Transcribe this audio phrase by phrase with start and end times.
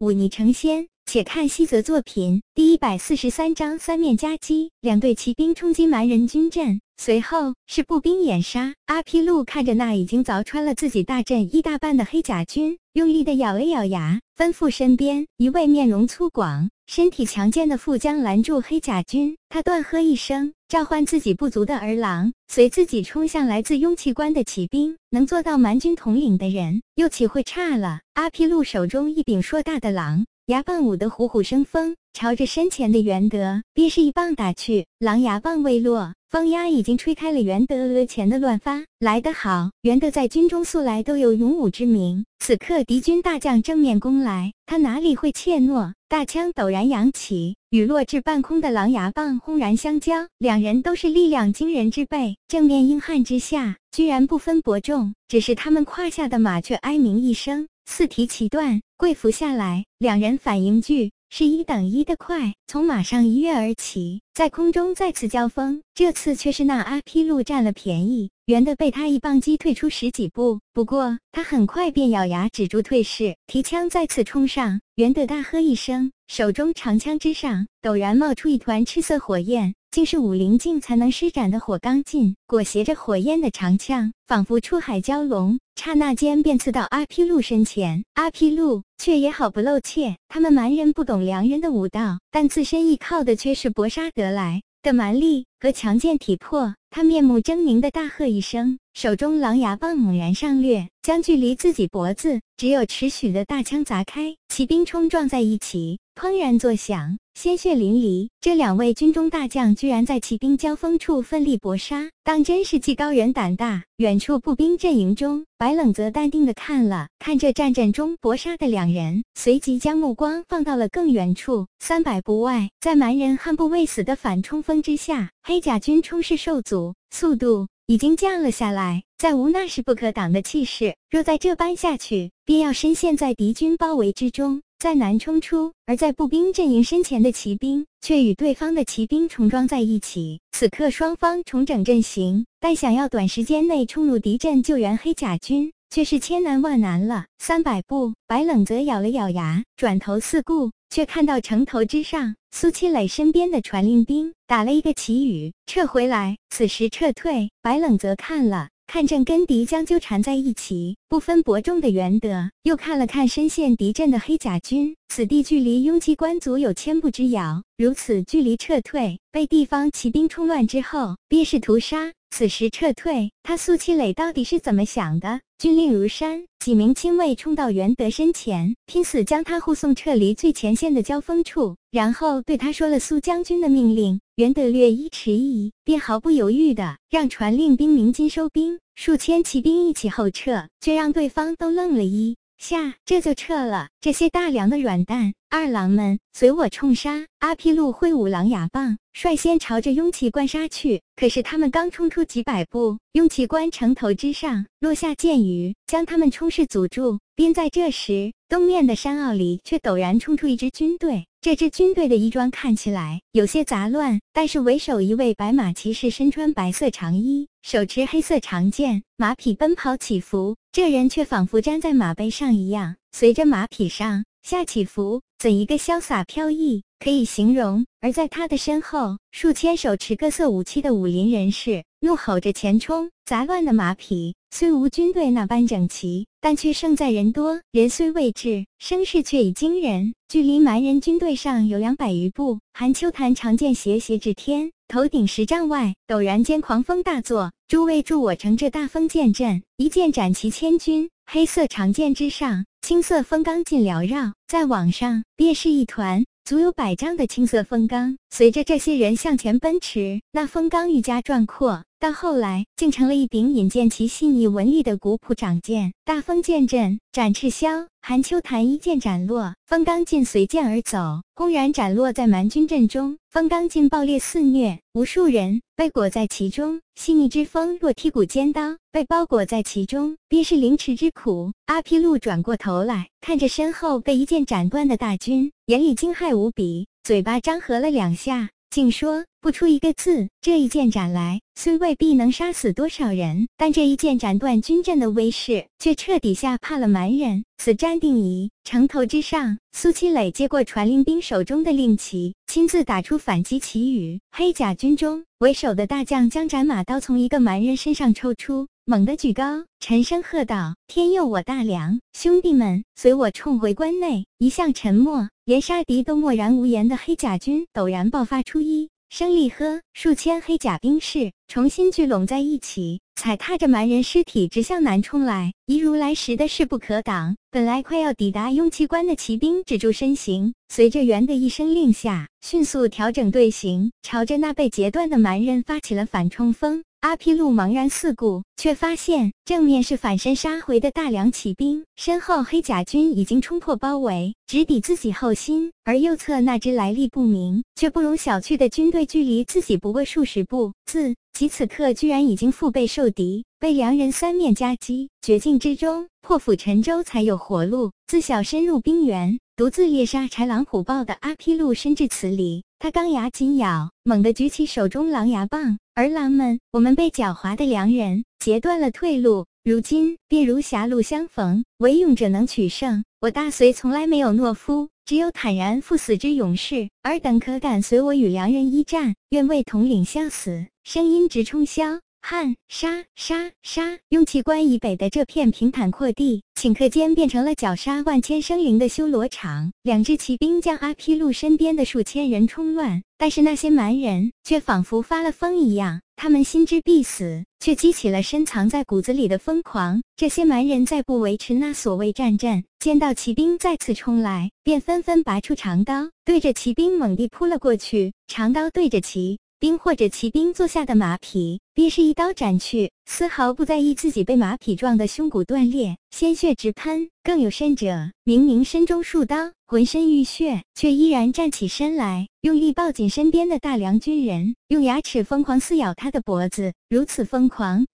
[0.00, 0.88] 忤逆成仙。
[1.04, 8.74] 且看西泽作品第一百四十三章三面夹击，两队骑兵冲击蛮人军阵，随后是步兵掩杀。
[8.84, 19.34] 阿皮路看着那已经凿穿了自己大阵一大半的黑甲军，用力的咬了咬牙，吩咐身边一位面容粗犷、身体强健的副将拦住黑甲军。
[19.48, 20.52] 他断喝一声。
[20.68, 24.98] 召唤自己部族的儿郎，随自己冲向来自雍气关的骑兵。
[25.08, 28.00] 能做到蛮军统领的人，又岂会差了？
[28.12, 34.84] 阿皮路手中一柄硕大的狼牙棒舞得虎虎生风，朝着身前的元德便是一棒打去。
[34.98, 38.82] 狼牙棒未落，风压已经吹开了元德额前的乱发。
[38.98, 39.70] 来得好！
[39.82, 45.92] 元德在军中素来都有勇武之名，此刻敌军大将正面攻来，他哪里会怯懦？
[46.08, 47.54] 大枪陡然扬起。
[47.70, 55.14] 与落至半空的狼牙棒轰然相交，两人都是力量惊人之辈，正面硬汉之下，居然不分伯仲。
[55.28, 59.84] 只是他们胯下的马却哀鸣一声，四蹄齐断，跪伏下来。
[59.98, 65.82] 两人反应俱是一等一的快，从马上一跃而起，在空中再次交锋。
[65.92, 68.30] 这次却是那阿披路占了便宜。
[68.46, 74.80] 圆的被他一棒击退出十几步，不过他很快便咬牙止住退势，提枪再次冲上。
[74.94, 82.36] 圆的大喝一声，手中长枪之上陡然冒出一团赤色火焰，竟是武灵境才能施展的火罡劲。
[82.46, 88.04] 裹挟着火焰的长枪，仿佛出海蛟龙，刹那间便刺到阿披路身前。
[88.14, 94.62] 阿披路却也好不露怯，他们蛮人不懂良人的武道，但自身依靠的却是搏杀得来。
[94.82, 107.16] 的蛮力和强健体魄，他面目狰狞的大喝一声，手中狼牙棒猛然上掠，将距离自己脖子只有尺许的大枪砸开，骑兵冲撞在一起，砰然作响。
[107.34, 113.82] 鲜血淋漓，这两位军中大将居然在骑兵交锋处奋力搏杀，当真是技高人胆大。
[113.96, 130.94] 远处步兵阵营中，白冷则淡定的看了看这战阵中搏杀的两人，随即将目光放到了更远处，三百步外，在蛮人悍不畏死的反冲锋之下，黑甲军冲势受阻，速度已经降了下来，再无那势不可挡的气势。
[131.10, 134.62] 若再这般下去，便要深陷在敌军包围之中。
[134.78, 140.40] 再难冲出，而在步兵阵营身前的骑兵却与对方的骑兵重装在一起。
[140.52, 147.26] 此刻双方重整阵型，但想要短时间内冲入敌阵救援黑甲军，却是千难万难了。
[147.38, 156.38] 三百步，白冷泽咬了咬牙，转头四顾，却看到城头之上苏七磊身边的传令兵打了一个旗语，撤回来。
[156.48, 158.68] 此时撤退，白冷泽看了。
[158.92, 172.12] 看正跟敌将纠缠在一起，不分伯仲的元德，又看了看深陷敌阵的黑甲军，此地距离雍基官族有千步之遥，如此距离撤退，被地方骑兵冲乱之后，便是屠杀。
[172.30, 175.40] 此时撤退，他苏七磊到底是怎么想的？
[175.58, 184.20] 军令如山，几名亲卫冲到元德身前，拼死将他护送撤离最前线的交锋处，然后对他说了苏将军的命令。
[184.34, 193.88] 元德略一迟疑，便毫不犹豫的让传令兵鸣金收兵，数千骑兵一起后撤，却让对方都愣了一下，这就撤了。
[194.02, 197.26] 这些大梁的软蛋，二郎们随我冲杀！
[197.40, 201.02] 阿皮路挥舞狼牙棒，率先朝着雍奇关杀去。
[201.16, 207.18] 可是他们刚冲出几百步，雍奇关城头之上落下箭雨，将他们冲势阻住。
[207.34, 211.26] 便在这时，东面的山坳里却陡然冲出一支军队。
[211.40, 220.54] 这支军队的衣装看起来有些杂乱，但是为首一位白马骑士身穿白色长衣，手持黑色长剑，马匹奔跑起伏。
[220.70, 227.84] 这人却仿佛粘在马背上一样，随着马匹上下起伏，怎一个潇洒飘逸，可以形容。
[228.00, 233.10] 而在他的身后，数千手持各色武器的武林人士怒吼着前冲。
[233.26, 237.60] 杂乱的马匹虽无军队那般整齐，但却胜在人多。
[237.70, 240.14] 人虽未至，声势却已惊人。
[240.26, 247.52] 距离蛮人军队上有两百余步，韩秋潭长剑斜斜指天，头顶十丈外，陡然间狂风大作。
[247.68, 251.10] 诸位助我乘这大风剑阵，一剑斩其千军。
[251.30, 256.24] 黑色长剑之上，青色风罡劲缭绕，在网上便是一团。
[256.42, 265.92] 足有百丈的青色风罡，随着这些人向前奔驰，那风罡愈加壮阔，到后来竟成了一柄引荐其细腻纹理的古朴长剑。
[266.02, 273.18] 大风剑阵展赤霄，韩秋潭一剑斩落，风罡劲随剑而走，轰然斩落在蛮军阵中。
[273.28, 276.80] 风罡劲爆裂肆虐，无数人被裹在其中。
[276.94, 281.52] 细腻之风若剔骨尖刀，被包裹在其中，便是凌迟之苦。
[281.66, 288.48] 阿皮路转过头来，看着身后被一剑斩断的大军，眼里惊骇无比，嘴巴张合了两下。
[288.70, 290.28] 竟说不出一个字。
[290.40, 297.44] 这一剑斩来，虽未必能杀死多少人，但这一剑斩断军阵的威势，却彻底吓怕了蛮人。
[297.58, 298.50] 此战定矣。
[298.62, 304.20] 城头之上，苏七磊接过传令兵手中的令旗，亲自打出反击旗语。
[304.30, 308.68] 黑甲军中为首的大将将斩马刀从一个蛮人身上抽出。
[308.90, 312.00] 猛地举高，沉声喝道：“天佑我大梁！
[312.12, 327.36] 兄弟们，随我冲回关内！”一向沉默，连杀敌都默然无言的黑甲军，陡然爆发出一声厉喝，数千黑甲兵士重新聚拢在一起，踩踏着蛮人尸体直向南冲来，一如来时的势不可挡。
[327.52, 336.82] 本来快要抵达雍气关的骑兵止住身形，随着元的一声令下，迅速调整队形，朝着那被截断的蛮人发起了反冲锋。
[337.00, 345.70] 阿皮路茫然四顾，却发现正面是反身杀回的大梁骑兵，身后黑甲军已经冲破包围，直抵自己后心。
[345.84, 357.92] 而右侧那支来历不明却不容小觑的军队，距离自己不过数十步，自己此刻居然已经腹背受敌，被梁人三面夹击，绝境之中破釜沉舟才有活路。
[358.08, 365.78] 自小深入冰原，独自猎杀豺狼虎豹的阿皮路深至此里，他钢牙紧咬，猛地举起手中狼牙棒。
[365.94, 373.04] 儿郎们，我们被狡猾的良人截断了退路，如今便如狭路相逢，唯勇者能取胜。
[373.22, 376.88] 我大隋从来没有懦夫，只有坦然赴死之勇士。
[377.02, 379.14] 尔等可敢随我与良人一战？
[379.28, 380.68] 愿为统领相死！
[380.84, 382.00] 声音直冲霄。
[382.22, 383.98] 汉杀杀杀！
[384.10, 389.72] 用气关以北的这片平坦阔地，顷刻间变成了绞杀万千生灵的修罗场。
[389.82, 400.00] 两支骑兵将阿披路身边的数千人冲乱，但是那些蛮人却仿佛发了疯一样，他们心知必死，却激起了深藏在骨子里的疯狂。
[400.14, 408.12] 这些蛮人再不维持那所谓战阵，见到骑兵再次冲来，便纷纷拔出长刀，对着骑兵猛地扑了过去。
[408.28, 409.38] 长刀对着骑。
[409.60, 417.10] 兵或者骑兵坐下的马匹，便是一刀斩去，丝毫不在意自己被马匹撞得胸骨断裂、鲜血直喷。
[417.22, 426.72] 更有甚者，明明身中数刀，浑身浴血，却依然站起身来，用力抱紧身边的大梁军人，用牙齿疯狂撕咬他的脖子。
[426.88, 427.86] 如此疯狂，